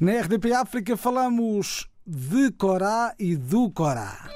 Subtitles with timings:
[0.00, 4.33] Na RDP África falamos de Corá e do Corá.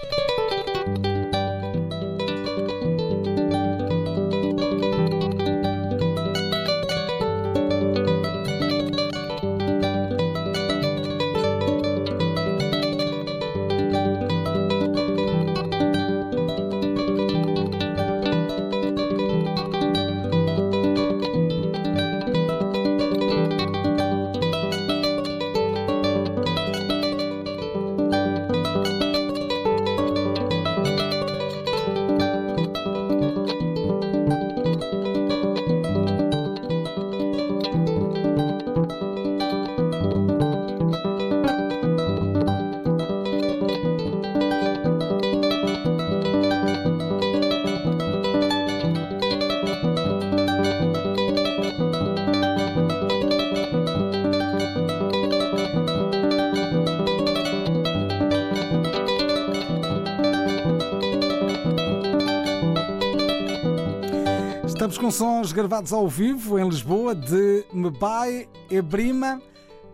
[65.53, 69.41] Gravados ao vivo em Lisboa de Mebai Ebrima,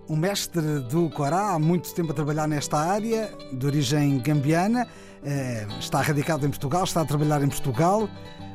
[0.09, 4.87] um mestre do Corá, há muito tempo a trabalhar nesta área, de origem gambiana,
[5.23, 8.09] eh, está radicado em Portugal, está a trabalhar em Portugal.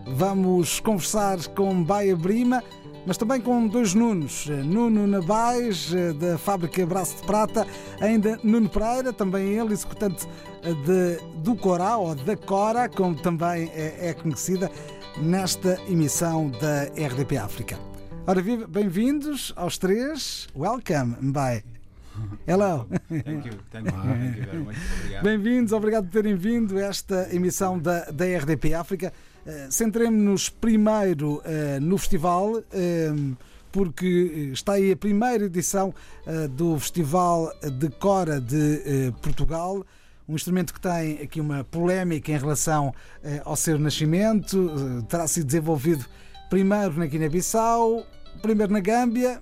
[0.08, 2.64] Vamos conversar com Mebai Ebrima,
[3.06, 7.67] mas também com dois Nunos, eh, Nuno Nabais, eh, da fábrica Braço de Prata,
[8.02, 10.28] ainda Nuno Pereira, também ele executante
[10.86, 14.72] de, do Corá, ou da Cora, como também é, é conhecida
[15.17, 17.77] nesta emissão da RDP África.
[18.27, 20.47] Ora, bem-vindos aos três.
[20.55, 21.63] Welcome, Mbai.
[22.45, 22.88] Hello.
[23.07, 24.77] Thank you, thank you, thank you very much.
[24.99, 25.23] Obrigado.
[25.23, 29.13] Bem-vindos, obrigado por terem vindo a esta emissão da, da RDP África.
[29.45, 33.38] Uh, Centremos-nos primeiro uh, no festival, uh,
[33.71, 35.94] porque está aí a primeira edição
[36.55, 39.85] do Festival de Cora de Portugal
[40.30, 45.28] um instrumento que tem aqui uma polémica em relação eh, ao seu nascimento, eh, terá
[45.28, 46.06] sido desenvolvido
[46.51, 48.06] primeiro na Guiné-Bissau,
[48.40, 49.41] primeiro na Gâmbia,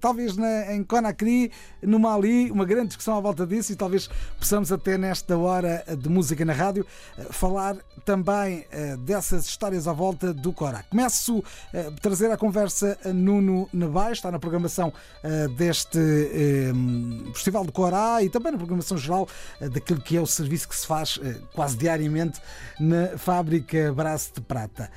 [0.00, 4.08] talvez na, em Conakry, no Mali, uma grande discussão à volta disso e talvez
[4.38, 6.86] possamos até nesta hora de música na rádio
[7.18, 10.82] eh, falar também uh, dessas histórias à volta do Corá.
[10.84, 11.42] Começo
[11.72, 14.92] a trazer a conversa a Nuno Nebai, está na programação
[15.56, 15.98] deste
[17.32, 19.28] Festival do Corá e também na programação geral
[19.72, 21.18] daquilo que é o serviço que se faz
[21.54, 22.40] quase diariamente
[22.80, 24.90] na fábrica Braço de Prata.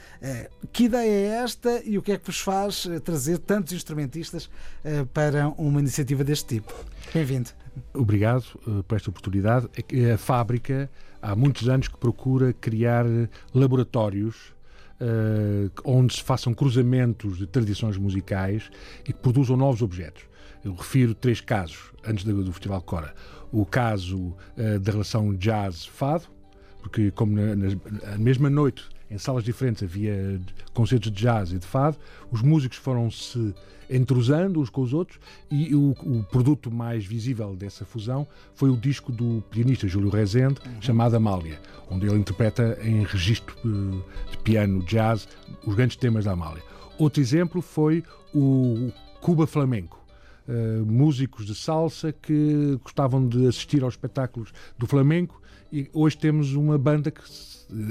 [0.72, 4.44] que ideia é esta e o que é que vos faz trazer tantos instrumentistas
[4.83, 6.73] eh, para uma iniciativa deste tipo.
[7.13, 7.50] Bem-vindo.
[7.94, 9.69] Obrigado uh, por esta oportunidade.
[9.91, 10.89] É a fábrica
[11.22, 13.05] há muitos anos que procura criar
[13.53, 14.55] laboratórios
[15.01, 18.69] uh, onde se façam cruzamentos de tradições musicais
[19.01, 20.23] e que produzam novos objetos.
[20.63, 23.13] Eu refiro três casos antes do, do Festival Cora.
[23.51, 26.25] O caso uh, da relação jazz-fado,
[26.81, 30.39] porque como na, na, mesma noite em salas diferentes havia
[30.73, 31.97] concertos de jazz e de fado,
[32.31, 33.53] os músicos foram-se
[33.89, 38.75] entrosando uns com os outros e o, o, produto mais visível dessa fusão foi o
[38.75, 40.81] disco do pianista Júlio Rezende, uhum.
[40.81, 43.55] chamado Amália, onde ele interpreta em registro
[44.31, 45.27] de piano jazz
[45.66, 46.63] os grandes temas da Amália.
[46.97, 48.91] Outro exemplo foi o
[49.22, 50.03] Cuba Flamenco.
[50.47, 55.41] Uh, músicos de salsa que gostavam de assistir aos espetáculos do flamenco
[55.73, 57.19] e hoje temos uma banda que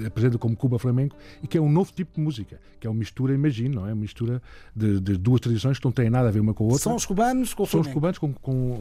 [0.06, 2.98] apresenta como Cuba Flamenco e que é um novo tipo de música, que é uma
[2.98, 3.92] mistura, imagino, não é?
[3.92, 4.42] Uma mistura
[4.74, 6.82] de, de, duas tradições que não têm nada a ver uma com a outra.
[6.82, 8.72] São os cubanos com o São os cubanos com, com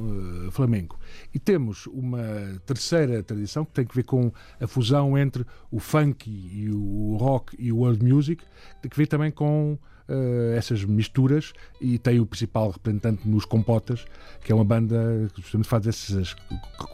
[0.48, 1.00] uh, flamenco.
[1.34, 2.22] E temos uma
[2.66, 7.56] terceira tradição que tem que ver com a fusão entre o funk e o rock
[7.60, 8.44] e o world music,
[8.82, 9.78] tem que ver também com
[10.08, 14.06] uh, essas misturas e tem o principal representante nos Compotas,
[14.44, 16.36] que é uma banda que justamente faz essas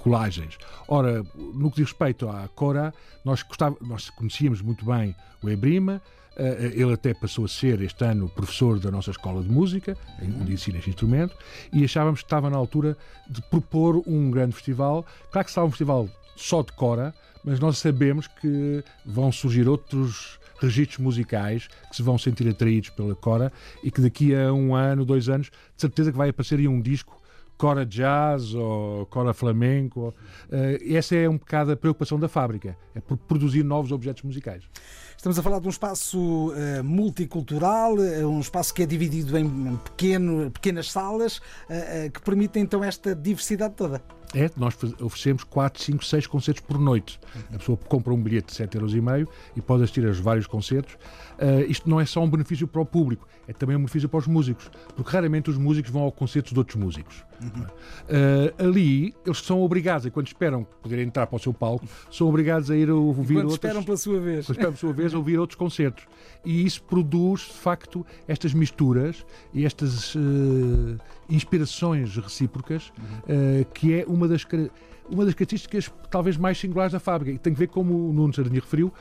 [0.02, 0.58] colagens.
[0.88, 2.94] Ora, no que diz respeito à Cora,
[3.24, 6.02] nós, gostava, nós conhecíamos muito bem o Ebrima,
[6.38, 10.54] uh, ele até passou a ser este ano professor da nossa escola de música, onde
[10.54, 11.36] ensina este instrumento,
[11.72, 12.98] e achávamos que estava na altura
[13.30, 15.06] de propor um grande festival.
[15.32, 17.14] Claro que será um festival só de Cora,
[17.44, 23.16] mas nós sabemos que vão surgir outros registros musicais que se vão sentir atraídos pela
[23.16, 23.52] Cora
[23.84, 26.82] e que daqui a um ano, dois anos, de certeza que vai aparecer aí um
[26.82, 27.20] disco
[27.60, 30.16] Cora Jazz ou Cora Flamenco.
[30.50, 34.64] Uh, essa é um bocado a preocupação da fábrica, é por produzir novos objetos musicais.
[35.18, 36.18] Estamos a falar de um espaço
[36.52, 42.64] uh, multicultural, uh, um espaço que é dividido em pequeno, pequenas salas uh, que permitem
[42.64, 44.02] então esta diversidade toda.
[44.34, 47.20] É, nós oferecemos 4, 5, 6 concertos por noite.
[47.54, 50.94] A pessoa compra um bilhete de 7,5€ e pode assistir a vários concertos.
[50.94, 54.20] Uh, isto não é só um benefício para o público, é também um benefício para
[54.20, 57.24] os músicos, porque raramente os músicos vão ao concertos de outros músicos.
[57.42, 57.64] Uhum.
[57.64, 62.28] Uh, ali, eles são obrigados, e quando esperam poder entrar para o seu palco, são
[62.28, 63.54] obrigados a ir ouvir outros.
[63.54, 64.50] esperam pela sua vez.
[64.50, 66.06] Esperam pela sua vez, a ouvir outros concertos.
[66.44, 70.20] E isso produz, de facto, estas misturas e estas uh,
[71.30, 73.66] inspirações recíprocas, uhum.
[73.74, 74.46] que é uma das
[75.12, 78.34] uma das características talvez mais singulares da fábrica, e tem a ver, como o Nuno
[78.34, 78.94] Sardinha referiu,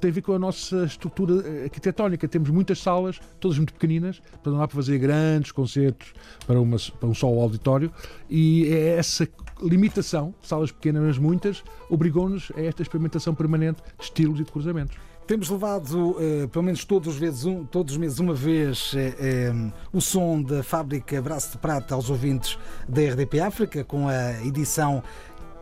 [0.00, 2.28] tem a ver com a nossa estrutura eh, arquitetónica.
[2.28, 6.12] Temos muitas salas, todas muito pequeninas, para não dá para fazer grandes concertos
[6.46, 7.90] para, uma, para um só auditório,
[8.28, 9.28] e é essa
[9.62, 14.96] limitação, salas pequenas, mas muitas, obrigou-nos a esta experimentação permanente de estilos e de cruzamentos.
[15.30, 19.72] Temos levado, uh, pelo menos todos os, vezes, um, todos os meses, uma vez, uh,
[19.92, 22.58] o som da fábrica Braço de Prata aos ouvintes
[22.88, 25.04] da RDP África, com a edição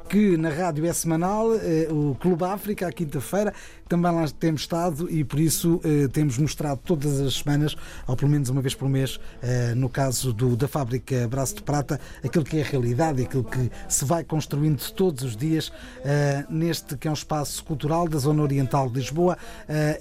[0.09, 3.53] que na rádio é semanal, eh, o Clube África, à quinta-feira,
[3.87, 7.77] também lá temos estado e por isso eh, temos mostrado todas as semanas,
[8.07, 11.63] ou pelo menos uma vez por mês, eh, no caso do, da fábrica Braço de
[11.63, 15.71] Prata, aquilo que é a realidade, aquilo que se vai construindo todos os dias
[16.49, 19.37] neste que é um espaço cultural da Zona Oriental de Lisboa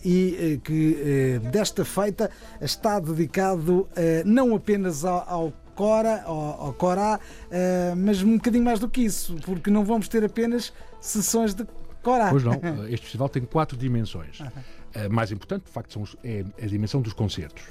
[0.03, 2.29] e que desta feita
[2.61, 3.87] está dedicado
[4.25, 9.35] não apenas ao, ao Cora, ou, Corá, uh, mas um bocadinho mais do que isso,
[9.45, 11.65] porque não vamos ter apenas sessões de
[12.01, 12.31] Corá.
[12.31, 12.53] Pois não,
[12.89, 14.41] este festival tem quatro dimensões.
[14.41, 17.63] A uh, mais importante, de facto, são os, é a dimensão dos concertos.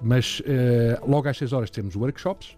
[0.00, 2.56] Mas uh, logo às 6 horas temos workshops,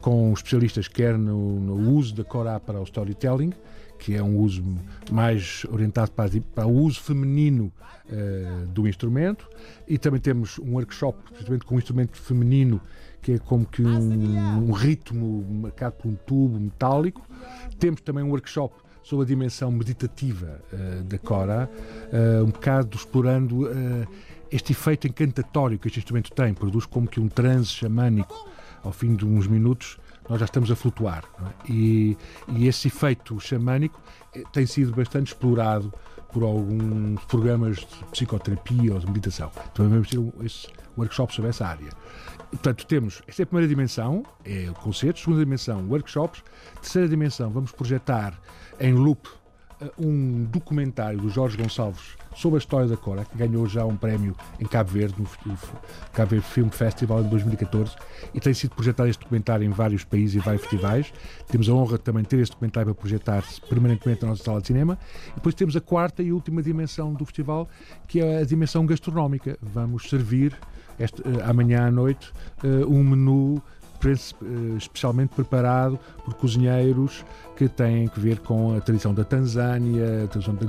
[0.00, 3.52] com especialistas quer no, no uso da Corá para o storytelling,
[3.98, 4.62] que é um uso
[5.10, 7.72] mais orientado para, para o uso feminino
[8.06, 9.48] uh, do instrumento,
[9.86, 12.80] e também temos um workshop precisamente com um instrumento feminino
[13.20, 17.26] que é como que um, um ritmo marcado por um tubo metálico.
[17.78, 21.68] Temos também um workshop sobre a dimensão meditativa uh, da Cora,
[22.12, 24.06] uh, um bocado explorando uh,
[24.50, 28.34] este efeito encantatório que este instrumento tem, produz como que um transe xamânico
[28.82, 31.24] ao fim de uns minutos nós já estamos a flutuar.
[31.40, 31.72] É?
[31.72, 32.16] E,
[32.48, 34.00] e, esse efeito xamânico
[34.52, 35.92] tem sido bastante explorado
[36.32, 39.50] por alguns programas de psicoterapia ou de meditação.
[39.74, 41.90] Também vamos ter um, esse workshop sobre essa área.
[42.50, 46.42] Portanto, temos esta é a primeira dimensão, é o concerto, segunda dimensão, workshops,
[46.80, 48.38] terceira dimensão, vamos projetar
[48.80, 49.37] em loop eh,
[49.98, 54.34] um documentário do Jorge Gonçalves sobre a história da Cora, que ganhou já um prémio
[54.60, 55.26] em Cabo Verde, no
[56.12, 57.96] Cabo Verde Film Festival em 2014,
[58.32, 61.12] e tem sido projetado este documentário em vários países e vários festivais.
[61.48, 64.66] Temos a honra de também ter este documentário para projetar permanentemente na nossa sala de
[64.68, 64.98] cinema.
[65.32, 67.68] E depois temos a quarta e última dimensão do festival,
[68.06, 69.58] que é a dimensão gastronómica.
[69.60, 70.56] Vamos servir
[70.98, 72.32] este, uh, amanhã à noite
[72.64, 73.77] uh, um menu eh,
[74.76, 77.24] especialmente preparado por cozinheiros
[77.56, 80.66] que têm que ver com a tradição da Tanzânia, a tradição de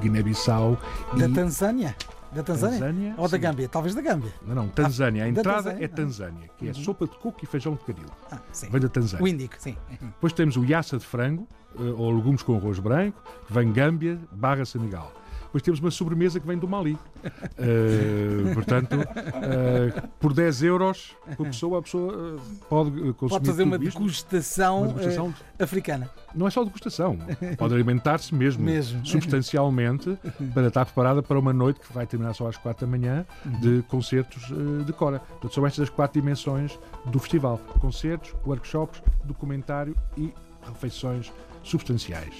[0.00, 0.78] Guiné-Bissau.
[1.16, 1.32] Da e...
[1.32, 1.96] Tanzânia?
[2.32, 2.78] Da Tanzânia?
[2.78, 3.68] Tanzânia Ou da Gâmbia?
[3.68, 4.32] Talvez da Gâmbia.
[4.46, 5.24] Não, não, Tanzânia.
[5.24, 5.84] A entrada Tanzânia?
[5.84, 6.74] é Tanzânia, que é uhum.
[6.74, 8.08] sopa de coco e feijão de caril.
[8.30, 8.38] Ah,
[8.70, 9.24] vem da Tanzânia.
[9.24, 9.76] O índico, sim.
[10.00, 11.48] Depois temos o yassa de frango,
[11.78, 15.12] ou legumes com arroz branco, que vem Gâmbia barra Senegal.
[15.56, 16.92] Depois temos uma sobremesa que vem do Mali.
[16.92, 23.28] Uh, portanto, uh, por 10 euros por pessoa, a pessoa uh, pode consumir.
[23.30, 26.10] Pode fazer uma degustação, uma degustação africana.
[26.34, 27.16] Não é só degustação,
[27.56, 30.18] pode alimentar-se mesmo, mesmo, substancialmente
[30.52, 33.24] para estar preparada para uma noite que vai terminar só às 4 da manhã
[33.62, 34.52] de concertos
[34.84, 35.20] de Cora.
[35.20, 40.34] Portanto, são estas as quatro dimensões do festival: concertos, workshops, documentário e
[40.68, 42.34] refeições substanciais.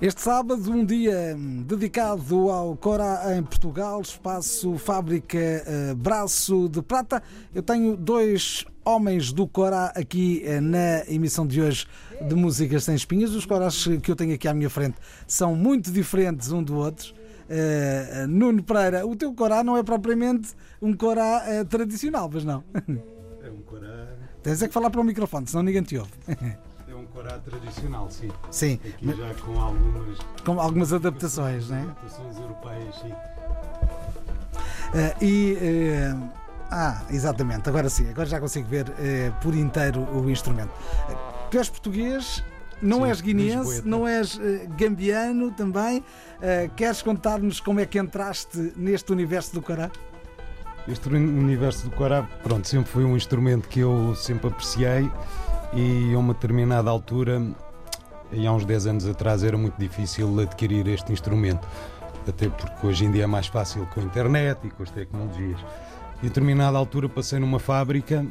[0.00, 1.36] Este sábado, um dia
[1.66, 7.20] dedicado ao Cora em Portugal, espaço Fábrica uh, Braço de Prata.
[7.52, 11.84] Eu tenho dois homens do Cora aqui uh, na emissão de hoje
[12.28, 13.34] de Músicas Sem Espinhas.
[13.34, 14.94] Os Coras que eu tenho aqui à minha frente
[15.26, 17.12] são muito diferentes um do outro.
[17.50, 20.50] Uh, Nuno Pereira, o teu Corá não é propriamente
[20.80, 22.62] um Corá tradicional, mas não?
[23.42, 24.06] É um Corá.
[24.44, 26.12] Tens é que falar para o microfone, senão ninguém te ouve.
[27.18, 28.30] Corá tradicional, sim.
[28.48, 28.74] Sim.
[28.74, 29.16] Aqui mas...
[29.16, 30.18] já com algumas.
[30.44, 31.82] Com algumas adaptações, né?
[31.82, 33.12] Adaptações europeias, sim.
[34.94, 35.58] Uh, e.
[36.14, 36.30] Uh,
[36.70, 38.94] ah, exatamente, agora sim, agora já consigo ver uh,
[39.42, 40.70] por inteiro o instrumento.
[41.50, 42.44] tu és português,
[42.80, 44.38] não sim, és guineense, não és
[44.76, 46.04] gambiano também.
[46.76, 49.90] queres contar-nos como é que entraste neste universo do Corá?
[50.86, 55.10] Este universo do Corá, pronto, sempre foi um instrumento que eu sempre apreciei
[55.72, 57.42] e a uma determinada altura,
[58.32, 61.66] e há uns 10 anos atrás, era muito difícil adquirir este instrumento.
[62.26, 65.58] até porque hoje em dia é mais fácil com a internet e com as tecnologias.
[66.22, 68.26] E a determinada altura passei numa fábrica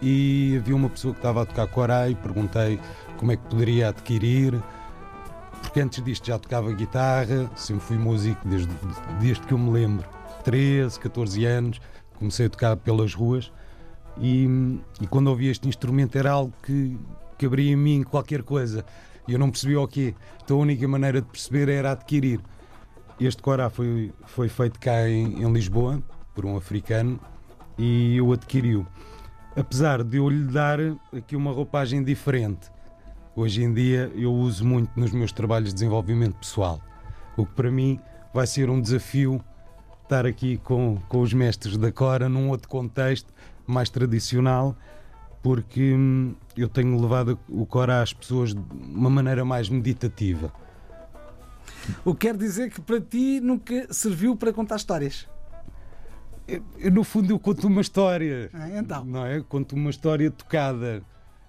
[0.00, 2.80] e havia uma pessoa que estava a tocar corá e perguntei
[3.18, 4.58] como é que poderia adquirir,
[5.60, 8.72] porque antes disto já tocava guitarra, sempre fui músico desde,
[9.20, 10.08] desde que eu me lembro,
[10.44, 11.80] 13, 14 anos,
[12.18, 13.52] comecei a tocar pelas ruas
[14.18, 14.46] e,
[15.00, 16.98] e quando ouvi este instrumento era algo que,
[17.38, 18.84] que abria em mim qualquer coisa
[19.26, 20.14] e eu não percebia o quê.
[20.44, 22.40] Então a única maneira de perceber era adquirir.
[23.20, 26.02] Este corá foi, foi feito cá em, em Lisboa
[26.34, 27.20] por um africano
[27.78, 28.86] e eu adquiri-o.
[29.54, 30.78] Apesar de eu lhe dar
[31.14, 32.70] aqui uma roupagem diferente,
[33.36, 36.80] hoje em dia eu uso muito nos meus trabalhos de desenvolvimento pessoal.
[37.36, 38.00] O que para mim
[38.32, 39.42] vai ser um desafio
[40.02, 43.32] estar aqui com, com os mestres da Cora num outro contexto
[43.66, 44.76] mais tradicional,
[45.42, 48.60] porque hum, eu tenho levado o Cora às pessoas de
[48.94, 50.52] uma maneira mais meditativa.
[52.04, 55.28] O que quer dizer que para ti nunca serviu para contar histórias?
[56.46, 58.50] Eu, eu, no fundo, eu conto uma história.
[58.52, 59.04] Ah, então.
[59.04, 59.40] Não é?
[59.40, 61.02] Conto uma história tocada.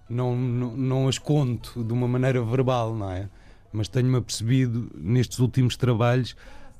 [0.09, 3.29] Não, não, não as conto de uma maneira verbal, não é?
[3.71, 6.35] Mas tenho-me apercebido nestes últimos trabalhos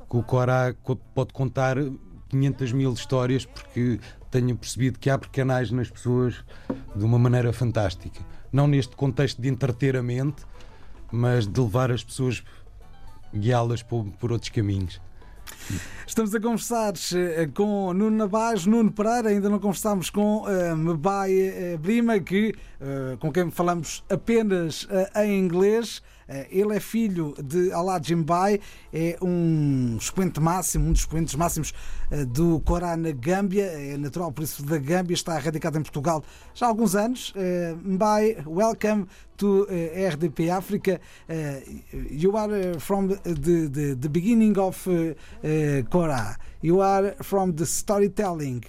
[0.10, 0.76] que o Corá
[1.16, 1.78] pode contar
[2.34, 4.00] 500 mil histórias porque
[4.32, 6.44] tenho percebido que abre canais nas pessoas
[6.96, 8.20] de uma maneira fantástica.
[8.52, 10.48] Não neste contexto de entretenimento,
[11.12, 12.44] mas de levar as pessoas,
[13.34, 15.00] guiá-las por, por outros caminhos.
[16.08, 21.32] Estamos a conversar eh, com Nuno Nabás, Nuno Pereira, ainda não conversámos com uh, Mebai
[21.32, 26.02] uh, Brima, que, uh, com quem falamos apenas uh, em inglês.
[26.50, 28.60] Ele é filho de Alá Jimbai,
[28.94, 31.74] é um expoente máximo, um dos expoentes máximos
[32.30, 36.66] do Corá na Gâmbia, é natural por isso da Gâmbia, está radicado em Portugal já
[36.66, 37.34] há alguns anos.
[37.84, 39.06] Mbai, welcome
[39.38, 39.68] to
[40.14, 41.02] RDP África.
[42.12, 44.88] You are from the, the, the beginning of
[45.90, 46.38] Korah.
[46.62, 48.64] You are from the storytelling,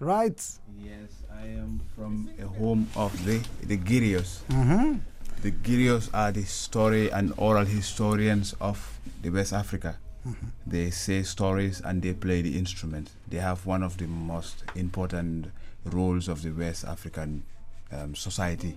[0.00, 0.38] right?
[0.78, 4.42] Yes, I am from a home of the the Girios.
[4.50, 4.98] Mm-hmm.
[5.40, 9.96] The Girios are the story and oral historians of the West Africa.
[10.26, 10.46] Mm-hmm.
[10.66, 13.10] They say stories and they play the instrument.
[13.28, 15.52] They have one of the most important
[15.84, 17.44] roles of the West African
[17.92, 18.76] um, society.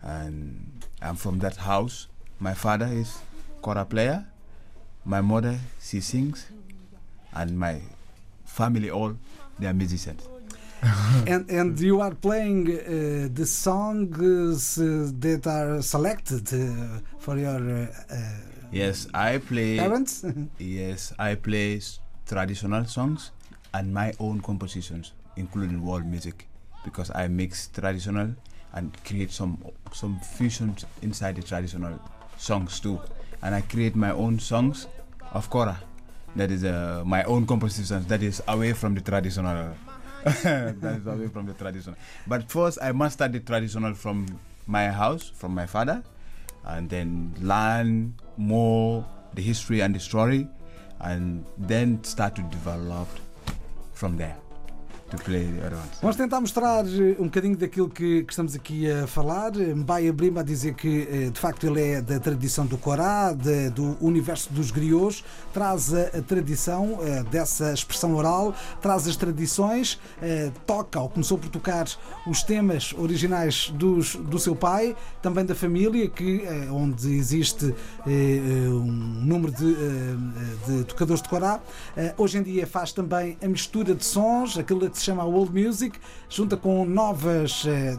[0.00, 2.06] And I'm from that house.
[2.38, 3.18] My father is
[3.60, 4.24] kora player.
[5.04, 6.46] My mother, she sings.
[7.32, 7.80] And my
[8.44, 9.16] family all,
[9.58, 10.28] they are musicians.
[11.26, 17.88] and and you are playing uh, the songs uh, that are selected uh, for your
[18.10, 18.16] uh,
[18.70, 20.24] yes i play parents?
[20.58, 21.80] Yes i play
[22.26, 23.32] traditional songs
[23.74, 26.46] and my own compositions including world music
[26.84, 28.34] because i mix traditional
[28.74, 29.58] and create some
[29.92, 31.98] some fusions inside the traditional
[32.36, 33.00] songs too.
[33.42, 34.86] And i create my own songs
[35.32, 35.80] of kora
[36.36, 39.74] that is uh, my own compositions that is away from the traditional
[40.42, 41.96] that is away from the traditional.
[42.26, 44.26] But first, I must start the traditional from
[44.66, 46.02] my house, from my father,
[46.64, 50.48] and then learn more the history and the story,
[51.00, 53.08] and then start to develop
[53.92, 54.36] from there.
[55.10, 55.98] To play ones.
[56.02, 59.52] Vamos tentar mostrar eh, um bocadinho daquilo que, que estamos aqui a falar.
[59.52, 63.70] Mbaia Brima a dizer que eh, de facto ele é da tradição do Corá, de,
[63.70, 69.98] do universo dos griots, traz a, tradição uh, dessa expressão oral, traz as tradições,
[70.66, 71.86] toca ou começou por tocar
[72.26, 77.74] os temas originais dos, do seu pai, também da família, que, onde existe
[78.06, 78.92] um
[79.24, 79.74] número de,
[80.66, 81.60] de, tocadores de Corá.
[82.16, 85.98] hoje em dia faz também a mistura de sons, aquilo que se chama Old Music,
[86.28, 87.96] junta com novas eh,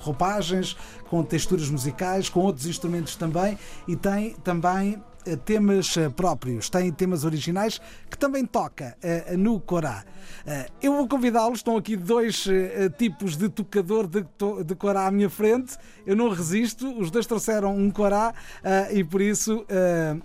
[0.00, 0.76] roupagens,
[1.08, 6.92] com texturas musicais, com outros instrumentos também e tem também eh, temas eh, próprios, tem
[6.92, 10.04] temas originais que também toca uh, no Corá.
[10.46, 14.24] Uh, eu vou convidá-los, estão aqui dois uh, tipos de tocador de,
[14.64, 18.32] de Corá à minha frente, eu não resisto, os dois trouxeram um Corá
[18.92, 19.66] e por isso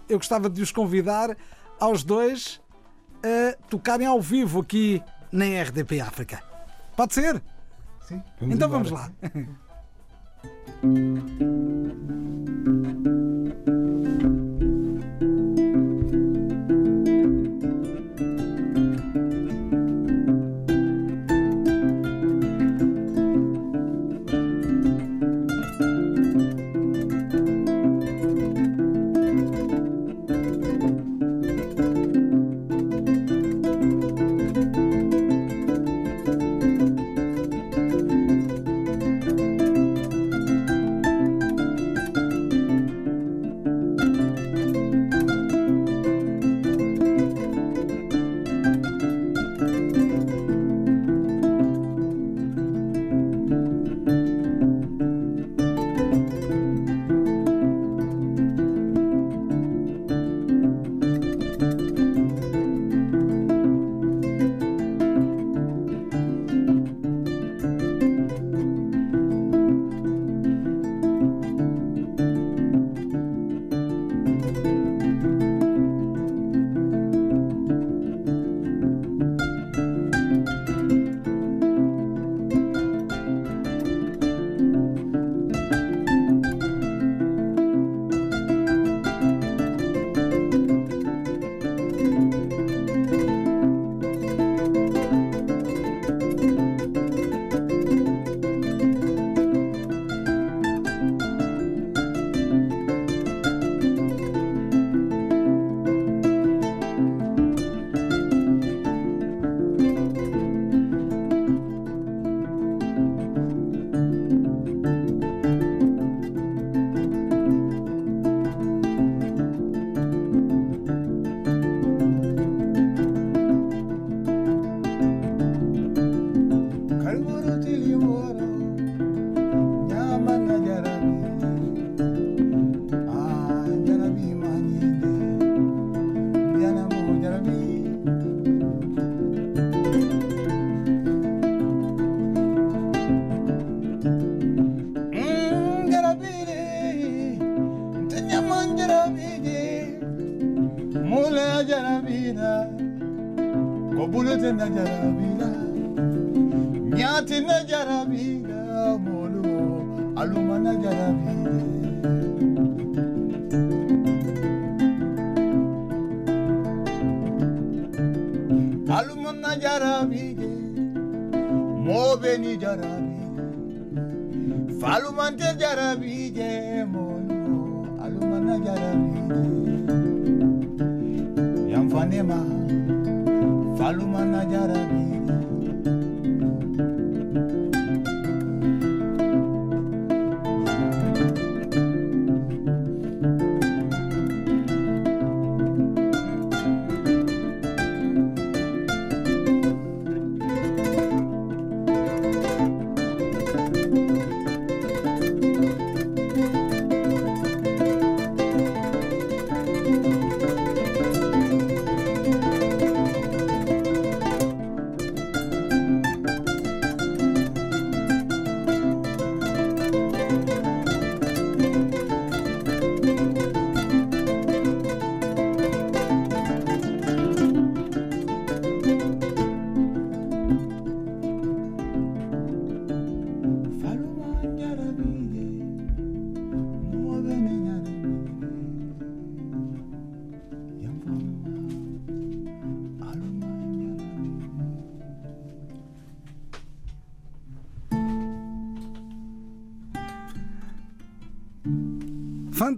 [0.07, 1.35] eu gostava de os convidar
[1.79, 2.61] aos dois
[3.23, 6.43] a tocarem ao vivo aqui na RDP África.
[6.95, 7.41] Pode ser?
[8.07, 8.21] Sim.
[8.39, 8.69] Vamos então embora.
[8.69, 9.11] vamos lá.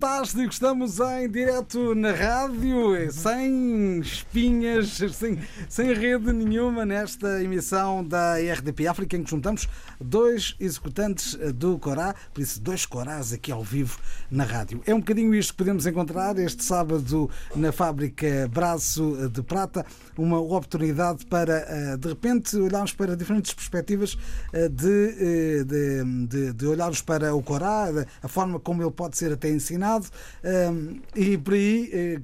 [0.03, 0.12] Bye.
[0.23, 8.35] Fantástico, estamos em direto na rádio, sem espinhas, sem, sem rede nenhuma nesta emissão da
[8.37, 9.67] RDP África, em que juntamos
[9.99, 13.99] dois executantes do Corá, por isso, dois Corás aqui ao vivo
[14.31, 14.81] na rádio.
[14.85, 19.85] É um bocadinho isto que podemos encontrar este sábado na fábrica Braço de Prata,
[20.17, 24.17] uma oportunidade para, eh, de repente, olharmos para diferentes perspectivas
[24.53, 27.87] eh, de, eh, de, de, de olharmos para o Corá,
[28.21, 30.12] a forma como ele pode ser até ensinado,
[30.43, 31.89] ehm, e por aí.
[31.93, 32.21] eh,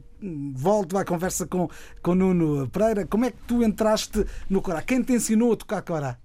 [0.53, 1.69] Volto à conversa com,
[2.03, 3.07] com Nuno Pereira.
[3.07, 4.81] Como é que tu entraste no Corá?
[4.81, 6.17] Quem te ensinou a tocar Corá?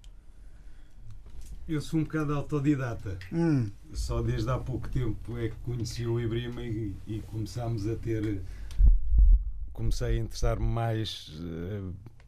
[1.68, 3.16] Eu sou um bocado autodidata.
[3.32, 7.94] Hum, Só desde há pouco tempo é que conheci o Ibrima e, e começámos a
[7.94, 8.42] ter.
[9.72, 11.80] Comecei a interessar-me mais eh,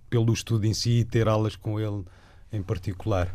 [0.08, 2.04] pelo estudo em si e ter aulas com ele
[2.52, 3.28] em particular.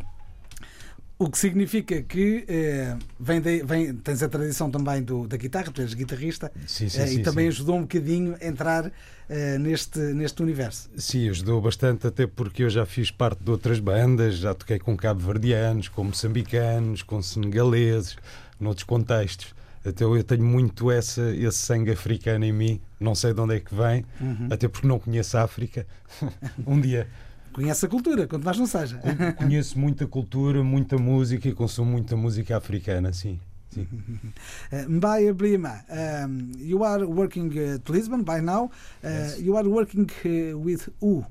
[1.23, 5.71] O que significa que eh, vem de- vem- tens a tradição também do, da guitarra,
[5.71, 8.91] tu és guitarrista, Sim, sim, eh, sim, e também ajudou um bocadinho a entrar
[9.29, 10.89] eh, neste, neste universo.
[10.97, 14.97] Sim, ajudou bastante, até porque eu já fiz parte de outras bandas, já toquei com
[14.97, 18.15] cabo-verdianos, com moçambicanos, com senegaleses,
[18.59, 19.53] noutros contextos.
[19.85, 23.59] Então eu tenho muito essa, esse sangue africano em mim, não sei de onde é
[23.59, 24.47] que vem, Uhum.
[24.49, 25.85] até porque não conheço a África.
[26.65, 27.07] um dia
[27.53, 28.99] Conhece a cultura, quanto mais não seja.
[29.37, 33.39] conheço muita cultura, muita música e consumo muita música africana, sim.
[33.69, 33.87] sim.
[34.71, 38.69] Uh, Mbaya Brima, um, you are working uh, to Lisbon by now.
[39.03, 39.39] Uh, Yes.
[39.39, 41.25] You are working uh, with who?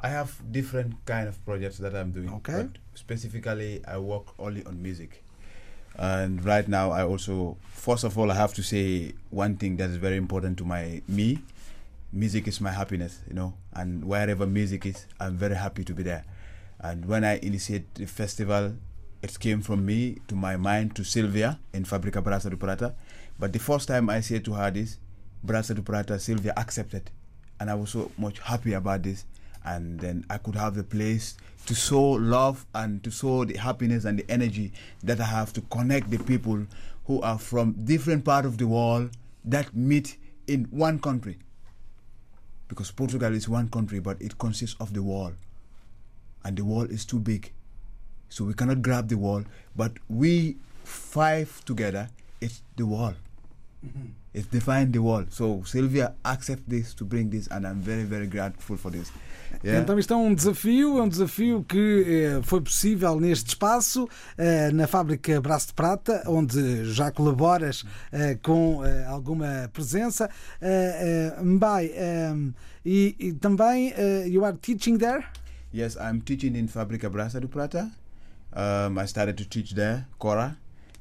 [0.00, 2.30] I have different kind of projects that I'm doing.
[2.36, 2.52] Okay.
[2.52, 5.22] But specifically, I work only on music.
[5.96, 9.90] And right now, I also, first of all, I have to say one thing that
[9.90, 11.38] is very important to my me.
[12.16, 13.54] Music is my happiness, you know.
[13.72, 16.24] And wherever music is, I'm very happy to be there.
[16.78, 18.76] And when I initiate the festival,
[19.20, 22.94] it came from me to my mind to Sylvia in Fabrica Brasa do Prata.
[23.36, 24.98] But the first time I said to her this,
[25.44, 27.10] Brasa do Prata, Sylvia accepted.
[27.58, 29.24] And I was so much happy about this.
[29.64, 34.04] And then I could have the place to show love and to show the happiness
[34.04, 34.72] and the energy
[35.02, 36.64] that I have to connect the people
[37.06, 39.10] who are from different part of the world
[39.44, 41.38] that meet in one country.
[42.68, 45.32] Because Portugal is one country, but it consists of the wall,
[46.44, 47.52] And the wall is too big.
[48.28, 49.44] So we cannot grab the wall,
[49.76, 52.08] but we five together,
[52.40, 53.14] it's the wall.
[53.86, 54.06] Mm-hmm.
[54.34, 55.24] It's define the wall.
[55.30, 59.12] So Sylvia accept this to bring this, and I'm very, very grateful for this.
[59.62, 59.80] Yeah.
[59.80, 64.72] Então isto é um desafio, é um desafio que eh, foi possível neste espaço, eh,
[64.72, 70.28] na fábrica Braço de Prata, onde já colaboras eh, com eh, alguma presença.
[70.60, 71.92] Eh, eh, Mbai,
[72.34, 72.52] um,
[72.84, 75.24] e, e também eh, you are teaching there?
[75.72, 77.88] Yes, I'm teaching in Fabrica Brasa do Prata.
[78.52, 80.56] Um, I started to teach there, Kora,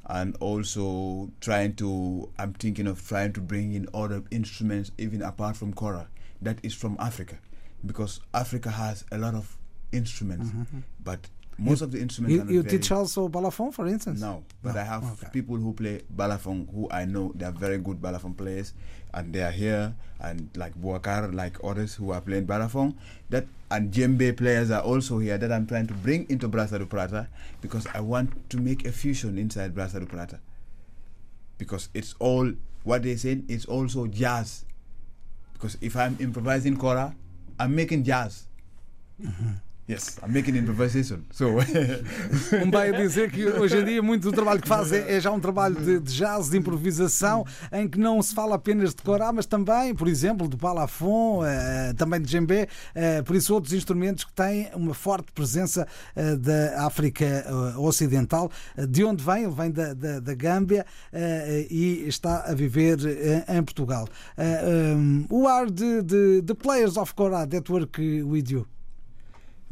[0.06, 2.30] and also trying to.
[2.38, 6.08] I'm thinking of trying to bring in other instruments, even apart from Kora,
[6.42, 7.40] that is from Africa,
[7.86, 9.58] because Africa has a lot of
[9.92, 10.80] instruments, mm-hmm, mm-hmm.
[11.04, 14.20] but Most of the instruments You, you teach also balafon, for instance?
[14.22, 15.28] No, but No, I have okay.
[15.32, 18.74] people who play balafon who I know they are very good balafon players,
[19.14, 22.96] and they are here, and like Buakar, like others who are playing balafon.
[23.30, 26.86] That and djembe players are also here that I'm trying to bring into Brasa do
[26.86, 27.28] Prata
[27.62, 30.40] because I want to make a fusion inside Brasa do Prata.
[31.58, 32.52] Because it's all
[32.84, 33.44] what they said.
[33.48, 34.66] It's also jazz.
[35.54, 37.16] Because if I'm improvising kora,
[37.60, 38.48] I'm making jazz.
[39.22, 39.52] Mm-hmm.
[39.90, 41.26] Yes, I'm making improvisation.
[41.30, 41.58] So
[42.64, 45.20] Um bem a dizer que hoje em dia muito do trabalho que faz é, é
[45.20, 49.02] já um trabalho de, de jazz, de improvisação, em que não se fala apenas de
[49.02, 52.66] corá, mas também, por exemplo, de balafon, eh, também de djembe,
[52.96, 57.46] eh, por isso outros instrumentos que têm uma forte presença eh, da África
[57.78, 58.50] Ocidental.
[58.88, 59.44] De onde vem?
[59.44, 60.86] Ele vem da, da, da Gâmbia
[61.70, 63.00] e está a viver
[63.50, 64.08] em Portugal.
[64.38, 68.66] Um, are the, the, the players of Korá that work with you?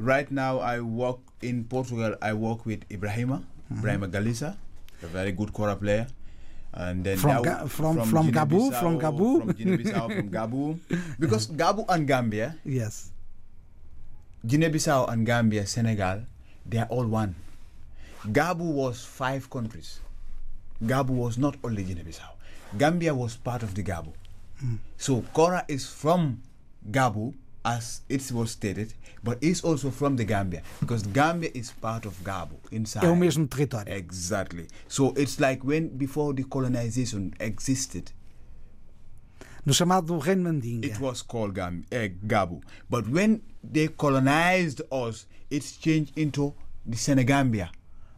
[0.01, 2.15] Right now, I work in Portugal.
[2.21, 3.77] I work with Ibrahima, mm-hmm.
[3.77, 4.57] Ibrahima Galisa,
[5.03, 6.07] a very good kora player.
[6.73, 9.43] And then From Ga- from- from Gabu, from Gabu?
[9.45, 10.79] from Guinea-Bissau, from Gabu,
[11.19, 13.11] because Gabu and Gambia, Yes.
[14.47, 16.23] Guinea-Bissau and Gambia, Senegal,
[16.65, 17.35] they are all one.
[18.25, 19.99] Gabu was five countries.
[20.81, 22.33] Gabu was not only Guinea-Bissau.
[22.77, 24.13] Gambia was part of the Gabu.
[24.63, 24.79] Mm.
[24.97, 26.41] So Kora is from
[26.89, 27.33] Gabu,
[27.63, 28.93] as it was stated,
[29.23, 33.03] but it's also from the Gambia because Gambia is part of Gabu inside.
[33.05, 33.93] É o mesmo território.
[33.93, 34.67] Exactly.
[34.87, 38.11] So it's like when before the colonization existed,
[39.63, 40.85] No chamado Reino Mandinga.
[40.85, 42.61] it was called Gam- eh, Gabu.
[42.89, 47.69] But when they colonized us, it's changed into the Senegambia.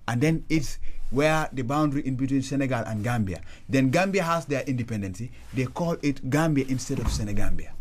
[0.07, 0.79] And then it's
[1.11, 3.41] where the boundary in between Senegal and Gambia.
[3.67, 5.21] Then Gambia has their independence.
[5.53, 7.73] They call it Gambia instead of Senegambia.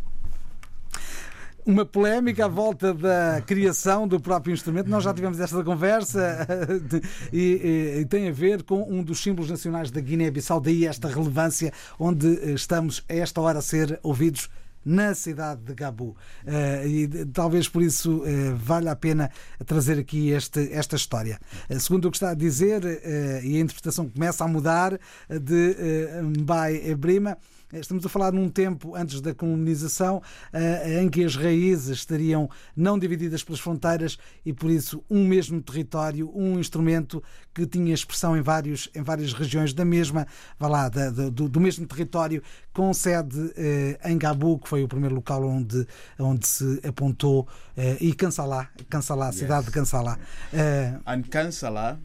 [1.64, 4.88] Uma polémica à volta da criação do próprio instrumento.
[4.90, 6.44] Nós já tivemos esta conversa
[7.33, 11.07] e, e- e tem a ver com um dos símbolos nacionais da Guiné-Bissau, daí esta
[11.07, 14.48] relevância, onde estamos a esta hora a ser ouvidos
[14.85, 16.16] na cidade de Gabu.
[16.44, 19.31] Eh, e talvez por isso eh, valha a pena
[19.64, 21.38] trazer aqui este, esta história.
[21.68, 24.94] Eh, segundo o que está a dizer, eh, e a interpretação começa a mudar,
[25.29, 27.38] eh, de eh, Mbai Brima,
[27.72, 30.20] Estamos a falar num tempo antes da colonização
[30.52, 35.61] eh, em que as raízes estariam não divididas pelas fronteiras e por isso um mesmo
[35.62, 37.22] território, um instrumento
[37.54, 40.26] que tinha expressão em, vários, em várias regiões da mesma,
[40.58, 42.42] vá lá, da- do, do mesmo território,
[42.74, 45.87] com sede eh, em Gabu, que foi o primeiro local onde,
[46.18, 50.18] onde se apontou, eh, e Cansalá, Cansalá, a cidade de Cansalá.
[50.52, 51.98] Eh, And Kansala,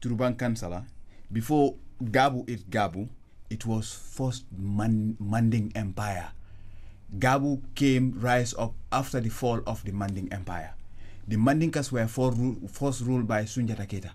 [0.00, 0.84] Turban Kansala,
[1.30, 3.08] before Gabu is Gabu,
[3.50, 6.28] it was first Man- Manding Empire.
[7.18, 10.74] Gabu came rise up after the fall of the Manding Empire.
[11.28, 14.10] The Mandinkas were first ruled by Sunjata Keita.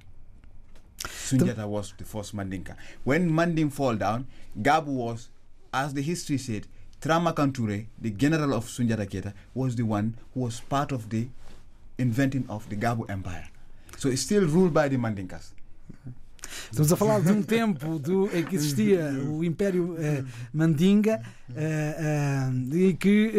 [1.03, 2.75] Sunjata was the first Mandinka.
[3.03, 4.27] When Manding fall down,
[4.61, 5.29] Gabu was,
[5.73, 6.67] as the history said,
[7.01, 11.29] Tramakanture, the general of Sunjata Keita, was the one who was part of the
[11.97, 13.47] inventing of the Gabu Empire.
[13.97, 15.51] So it's still ruled by the Mandinkas.
[16.71, 21.21] Estamos a falar de um tempo do, em que existia o Império eh, Mandinga
[21.55, 21.95] eh,
[22.71, 23.31] eh, e que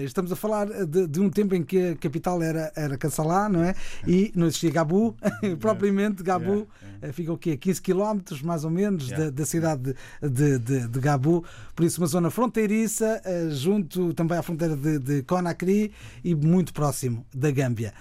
[0.00, 3.48] eh, estamos a falar de, de um tempo em que a capital era, era Cansalá,
[3.48, 3.74] não é?
[4.06, 5.14] E não existia Gabu,
[5.60, 6.66] propriamente Gabu
[7.12, 7.56] fica o quê?
[7.56, 11.44] 15 km mais ou menos da, da cidade de, de, de- Gabu,
[11.76, 15.92] por isso uma zona fronteiriça, junto também à fronteira de, de Conakry
[16.24, 17.92] e muito próximo da Gâmbia.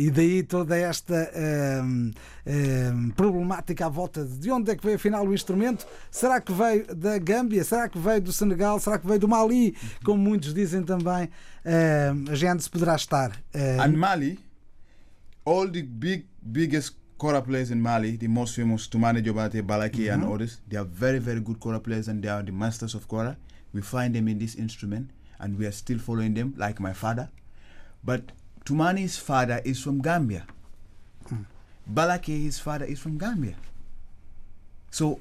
[0.00, 1.30] E daí toda esta
[3.14, 5.86] problemática à volta de onde é que veio afinal o instrumento.
[6.10, 7.62] Será que veio da Gâmbia?
[7.62, 8.80] Será que veio do Senegal?
[8.80, 9.74] Será que veio do Mali?
[10.04, 11.28] Como muitos dizem também,
[11.64, 13.32] eh, a gente poderá estar.
[13.52, 14.38] eh, And Mali,
[15.44, 20.24] all the big, biggest kora players in Mali, the most famous Tumane Jobate, Balaki, and
[20.24, 23.36] others, they are very, very good kora players and they are the masters of kora.
[23.74, 27.28] We find them in this instrument and we are still following them, like my father.
[28.04, 28.32] But
[28.64, 30.46] Tumani's father is from Gambia.
[31.92, 33.54] Balaki, his father, is from Gambia.
[34.90, 35.20] So,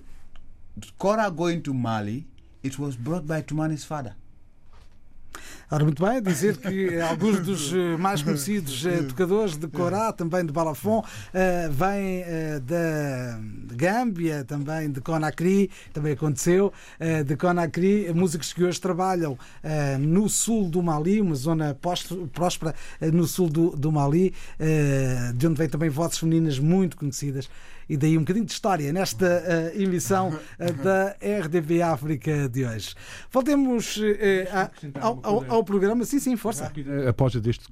[0.97, 2.25] kora going to Mali,
[2.63, 4.15] it was brought by Tumani's father.
[5.73, 10.45] Ora, muito bem, dizer que alguns dos eh, mais conhecidos eh, tocadores de Corá, também
[10.45, 11.01] de Balafon,
[11.33, 13.39] eh, vêm eh, da
[13.73, 20.27] Gâmbia, também de Conakry, também aconteceu, eh, de Conakry, músicos que hoje trabalham eh, no
[20.27, 21.73] sul do Mali, uma zona
[22.33, 26.97] próspera eh, no sul do, do Mali, eh, de onde vêm também vozes femininas muito
[26.97, 27.49] conhecidas.
[27.91, 29.25] E daí um bocadinho de história nesta
[29.75, 32.95] uh, emissão uh, da RDP África de hoje.
[33.29, 34.01] Voltemos uh,
[35.01, 36.05] ao, ao, ao, programa.
[36.05, 36.71] Sim, sim, força.
[37.09, 37.67] Após deste,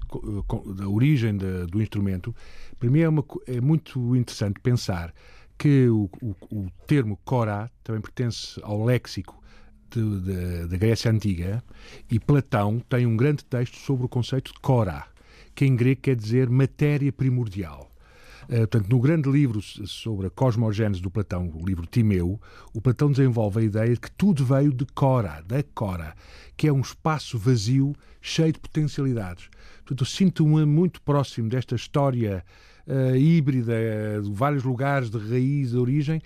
[0.75, 2.35] da origem do instrumento,
[2.77, 5.13] para mim é, uma, é muito interessante pensar
[5.57, 9.41] que o, o, o termo Korá também pertence ao léxico
[10.67, 11.63] da Grécia Antiga
[12.11, 15.07] e Platão tem um grande texto sobre o conceito de Korá,
[15.55, 17.88] que em grego quer dizer matéria primordial.
[18.49, 22.41] Uh, portanto, no grande livro sobre a cosmogênese do Platão, o livro Timeu,
[22.73, 26.15] o Platão desenvolve a ideia de que tudo veio de Cora, da Cora,
[26.57, 29.49] que é um espaço vazio cheio de potencialidades.
[29.85, 32.43] Portanto, sinto-me muito próximo desta história
[32.87, 33.75] uh, híbrida
[34.23, 36.19] de vários lugares de raiz, de origem,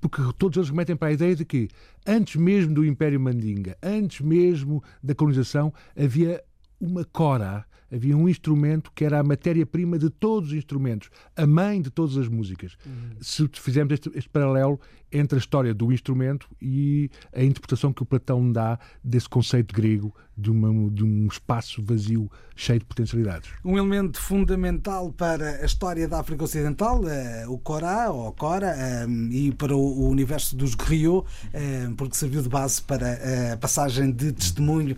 [0.00, 1.68] porque todos eles remetem para a ideia de que
[2.04, 6.42] antes mesmo do Império Mandinga, antes mesmo da colonização, havia
[6.80, 7.64] uma cora,
[7.94, 12.16] havia um instrumento que era a matéria-prima de todos os instrumentos, a mãe de todas
[12.16, 12.76] as músicas.
[12.84, 13.10] Uhum.
[13.20, 14.80] Se fizermos este, este, paralelo
[15.14, 20.12] entre a história do instrumento e a interpretação que o Platão dá desse conceito grego
[20.36, 23.50] de, uma, de um espaço vazio cheio de potencialidades.
[23.64, 28.74] Um elemento fundamental para a história da África Ocidental, uh, o Corá, ou Cora,
[29.08, 33.18] um, e para o, universo dos griots, um, porque serviu de base para
[33.52, 34.96] a passagem de testemunho,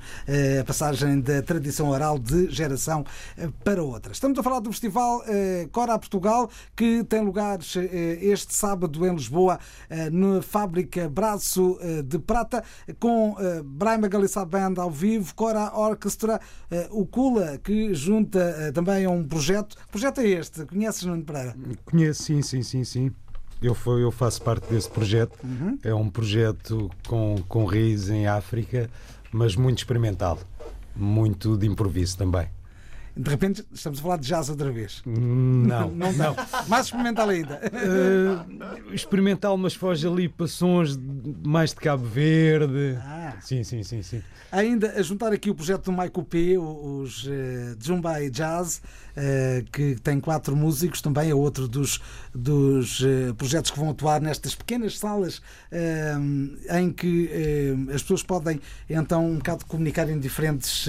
[0.60, 3.04] a passagem da tradição oral de geração
[3.64, 4.12] para outra.
[4.12, 5.22] Estamos a falar do festival
[5.72, 7.58] Cora Portugal, que tem lugar
[8.20, 9.58] este sábado em Lisboa,
[10.10, 12.62] na fábrica Braço de Prata,
[12.98, 16.40] com Braima Galissa Band ao vivo, Cora Orchestra,
[16.90, 19.76] o Kula, que junta também a um projeto.
[19.76, 20.64] Que projeto é este?
[20.66, 21.56] Conheces, Nuno Pereira?
[21.84, 23.12] Conheço, sim, sim, sim, sim.
[23.62, 25.38] Eu, foi, eu faço parte desse projeto.
[25.42, 25.78] Uhum.
[25.82, 28.90] É um projeto com, com raiz em África,
[29.32, 30.38] mas muito experimental,
[30.94, 32.48] muito de improviso também.
[33.16, 35.02] De repente estamos a falar de jazz outra vez.
[35.06, 36.36] Hum, não, não, não.
[36.68, 37.60] Mais experimental ainda.
[37.72, 40.98] Uh, experimental, mas foge ali para sons
[41.44, 42.98] mais de Cabo Verde.
[43.00, 43.25] Ah.
[43.40, 44.22] Sim, sim, sim, sim.
[44.50, 47.30] Ainda a juntar aqui o projeto do Michael P, os uh,
[47.80, 48.80] Jumbai Jazz,
[49.16, 52.00] uh, que tem quatro músicos, também é outro dos,
[52.34, 55.40] dos uh, projetos que vão atuar nestas pequenas salas
[56.78, 57.30] em que
[57.92, 60.86] as pessoas podem então um bocado comunicar em diferentes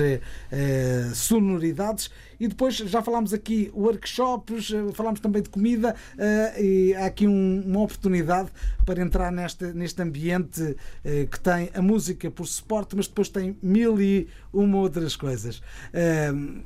[1.14, 7.06] sonoridades e depois já falámos aqui workshops, eh, falámos também de comida uh, e há
[7.06, 8.50] aqui um, uma oportunidade
[8.86, 13.58] para entrar neste, neste ambiente uh, que tem a música por suporte, mas depois tem
[13.62, 15.62] mil e uma outras coisas.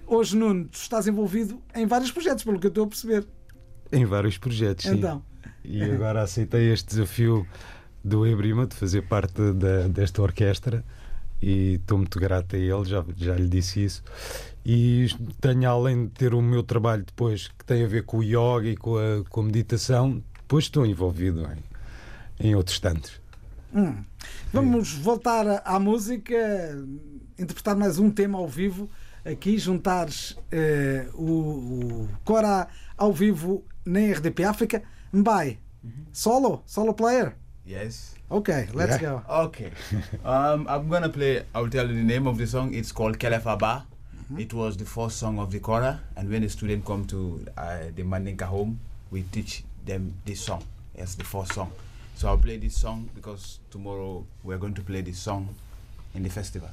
[0.08, 3.26] Hoje, Nuno, tu estás envolvido em vários projetos, pelo que eu estou a perceber.
[3.92, 4.98] Em vários projetos, sim.
[4.98, 5.24] Então.
[5.64, 7.46] E agora aceitei este desafio
[8.04, 10.84] do Ebrima de fazer parte da, desta orquestra
[11.42, 14.04] e estou muito grato a ele, já, já lhe disse isso.
[14.66, 15.08] E
[15.40, 18.70] tenho, além de ter o meu trabalho depois que tem a ver com o yoga
[18.70, 21.48] e com a, com a meditação, depois estou envolvido
[22.40, 23.20] em, em outros tantos.
[23.74, 24.04] Hum.
[24.54, 25.02] Vamos é.
[25.02, 26.36] voltar à música,
[27.40, 28.90] interpretar mais um tema ao vivo.
[29.24, 34.84] Aqui juntares eh, o, o Cora ao vivo na RDP África.
[35.14, 35.58] Mbai,
[36.12, 37.36] solo, solo player.
[37.66, 38.16] Yes.
[38.30, 39.24] Okay, let's yeah.
[39.28, 39.44] go.
[39.46, 39.72] Okay.
[40.26, 41.46] um, I'm gonna play.
[41.54, 42.74] I'll tell you the name of the song.
[42.74, 43.86] It's called Kelefaba.
[44.38, 47.80] It was the first song of the Kora, and when the student come to uh,
[47.94, 48.80] the Mandinka home,
[49.12, 50.64] we teach them this song
[50.98, 51.72] as the first song.
[52.16, 55.54] So I'll play this song because tomorrow we're going to play this song
[56.16, 56.70] in the festival.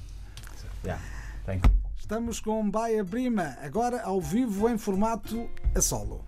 [0.56, 0.98] So, yeah,
[1.46, 1.72] thank you.
[1.98, 6.27] Estamos com Baia Brima, agora ao vivo em formato a solo.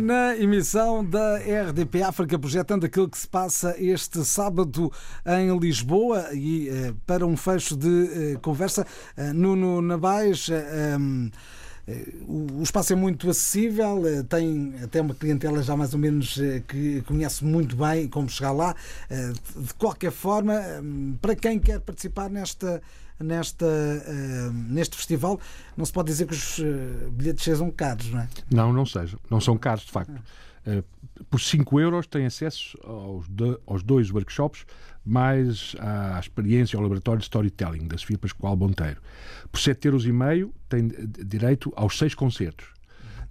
[0.00, 4.90] Na emissão da RDP África, projetando aquilo que se passa este sábado
[5.26, 10.48] em Lisboa e eh, para um fecho de eh, conversa, eh, Nuno Nabais.
[10.50, 11.30] eh, um,
[11.86, 16.38] eh, o espaço é muito acessível, eh, tem até uma clientela já mais ou menos
[16.68, 18.74] que conhece muito bem como chegar lá.
[19.10, 22.80] De qualquer forma, hum, para quem quer participar nesta,
[23.22, 25.40] nesta, eh, neste festival,
[25.76, 28.28] não se pode dizer que os eh, bilhetes sejam caros, não é?
[28.50, 29.18] Não, não sejam.
[29.30, 30.14] Não são caros, de facto.
[30.66, 30.82] Eh,
[31.30, 34.64] por 5 euros tem acesso aos, do- aos dois workshops,
[35.04, 39.00] mais à experiência ao laboratório de storytelling da Sofia Pascoal Monteiro.
[39.50, 40.04] Por 7 euros
[40.68, 40.88] tem
[41.26, 42.66] direito aos seis concertos.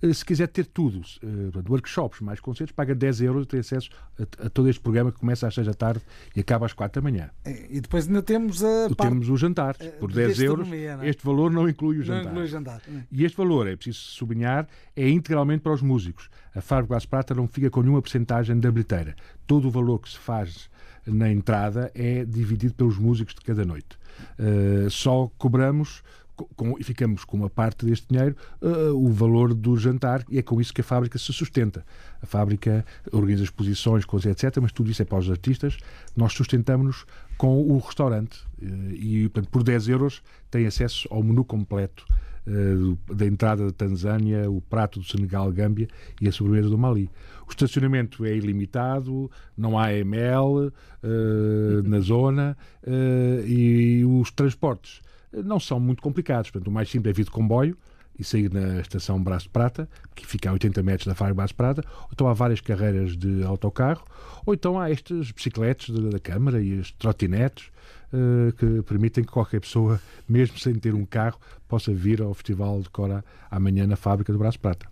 [0.01, 3.89] Eh, Se quiser ter tudo, eh, workshops mais concertos, paga 10 euros e tem acesso
[4.19, 6.01] a, a todo este programa que começa às 6 da tarde
[6.35, 7.29] e acaba às 4 da manhã.
[7.69, 9.75] E depois ainda temos a parte Temos o jantar.
[9.79, 11.09] eh, Por de 10 euros, não é?
[11.09, 12.31] este valor não inclui o não jantar.
[12.31, 12.81] inclui jantar.
[13.11, 16.29] E este valor, é preciso sublinhar, é integralmente para os músicos.
[16.55, 19.15] A Gás Prata não fica com nenhuma porcentagem da bilheteira.
[19.47, 20.69] Todo o valor que se faz
[21.05, 23.97] na entrada é dividido pelos músicos de cada noite.
[24.37, 26.20] Uh, só cobramos co-
[26.55, 30.41] com- e ficamos com uma parte deste dinheiro uh, o valor do jantar e é
[30.41, 31.85] com isso que a fábrica se sustenta.
[32.21, 35.77] A fábrica organiza exposições, coisas, etc., mas tudo isso é para os artistas.
[36.15, 37.05] Nós sustentamos-nos
[37.37, 42.05] com o restaurante uh, e, portanto, por 10 euros tem acesso ao menu completo
[42.47, 45.87] eh, da entrada da Tanzânia, o prato do Senegal, Gâmbia
[46.19, 47.07] e a sobremesa do Mali.
[47.47, 50.71] O estacionamento é ilimitado, não há ML
[51.03, 55.01] eh, na zona eh, e os transportes
[55.33, 56.51] não são muito complicados.
[56.51, 57.77] Portanto, o mais simples é vir de comboio
[58.17, 61.53] e sair na estação Braço de Prata, que fica a 80 metros da Fábrica Braço
[61.53, 64.03] de Prata, ou então há várias carreiras de autocarro,
[64.45, 67.71] ou então há estas bicicletas da, da Câmara e as trotinetes
[68.13, 72.81] eh, que permitem que qualquer pessoa, mesmo sem ter um carro, possa vir ao Festival
[72.81, 74.87] de Cora amanhã na Fábrica do Braço de Prata.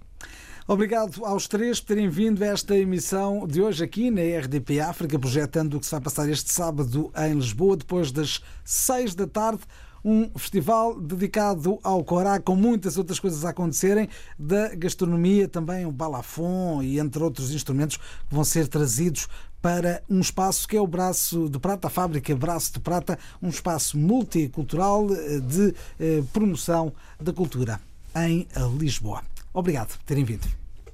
[0.66, 5.18] Obrigado aos três por terem vindo a esta emissão de hoje aqui na RDP África,
[5.18, 9.64] projetando o que se vai passar este sábado em Lisboa, depois das seis da tarde.
[10.04, 15.91] Um festival dedicado ao Corá, com muitas outras coisas a acontecerem, da gastronomia também, o
[15.91, 19.28] balafon e entre outros instrumentos que vão ser trazidos
[19.62, 23.50] para um espaço que é o Braço de Prata, a fábrica Braço de Prata, um
[23.50, 27.80] espaço multicultural eh, de eh, promoção da cultura
[28.16, 28.47] em
[28.78, 29.22] Lisboa.
[29.54, 30.47] Obrigado por terem vindo.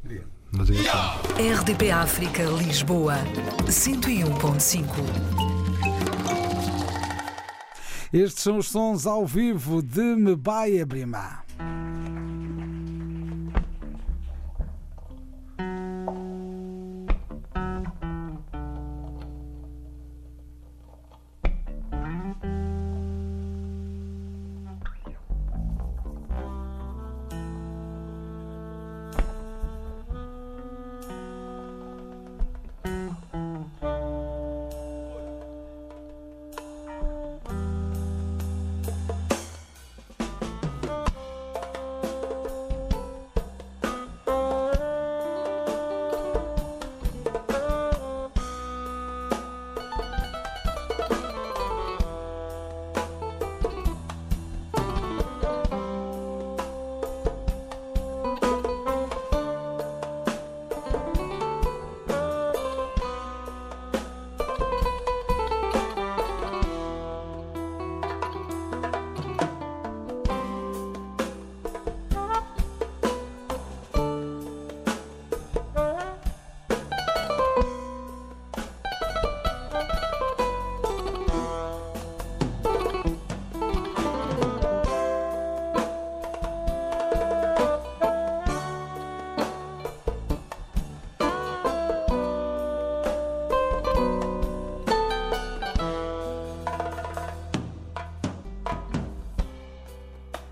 [0.05, 0.81] Isso.
[1.37, 3.15] RDP África Lisboa
[3.67, 5.54] 101.5
[8.13, 10.85] Estes são os sons ao vivo de Mebaia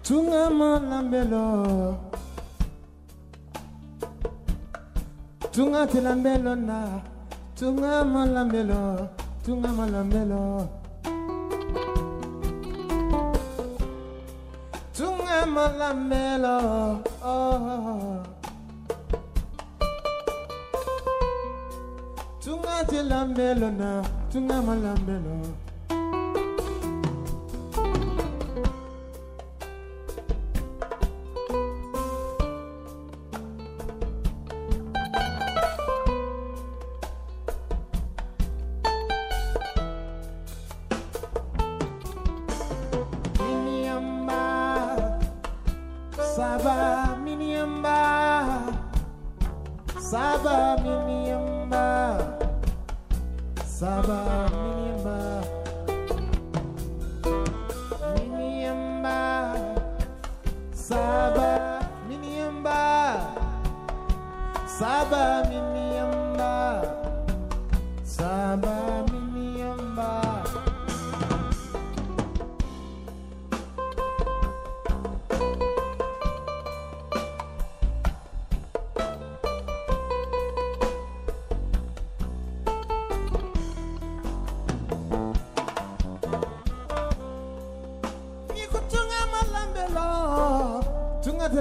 [0.04, 0.49] Brima.
[0.49, 1.97] malambelo.
[5.51, 7.01] Tunga tilambelo na.
[7.56, 9.10] Tunga malambelo.
[9.45, 10.68] Tunga malambelo.
[14.93, 16.56] Tunga malambelo.
[17.26, 18.24] Oh.
[22.43, 24.04] tunga tilambelo na.
[24.32, 25.36] Tunga malambelo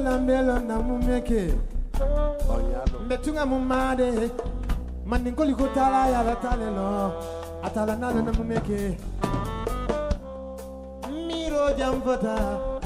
[0.03, 1.55] telambelo na mumeke.
[3.47, 4.31] Mumade.
[5.07, 7.13] Maninkoli kutala yala talelo
[11.27, 12.37] miro jamfata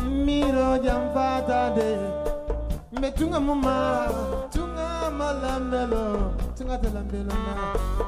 [0.04, 1.90] miro jamfata de.
[2.92, 3.40] Mbetunga
[4.52, 6.32] tunga malambelo.
[6.56, 8.05] Tunga telambelo na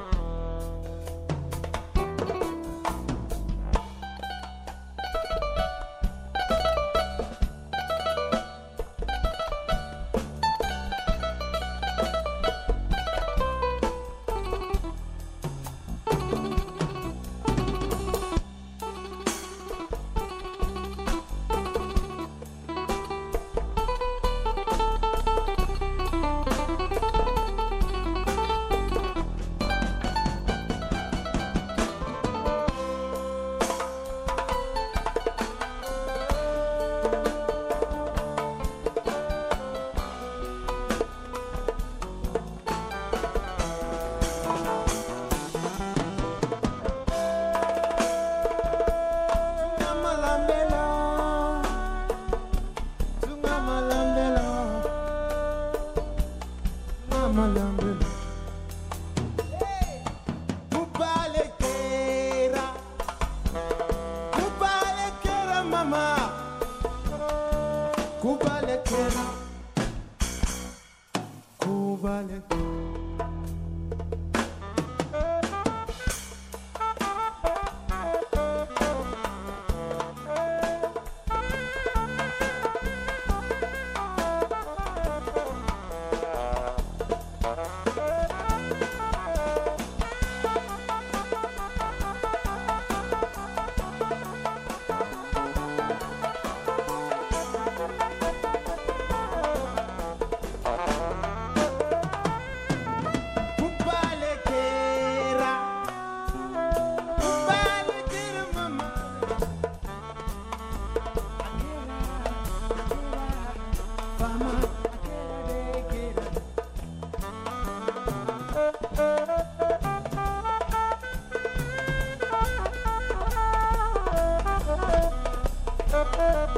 [126.11, 126.57] Thank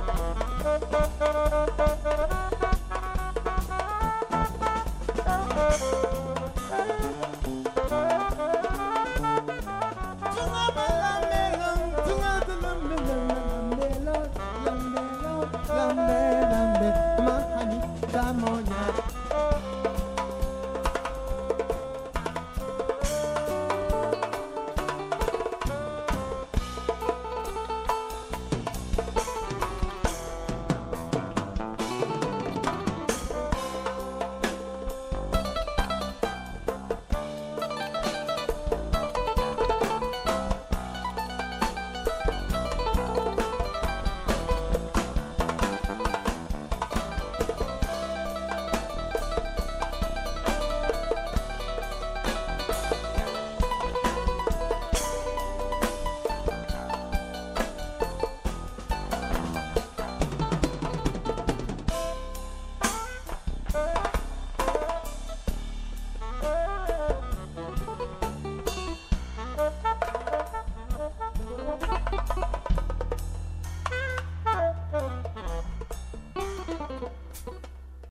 [1.90, 1.99] you.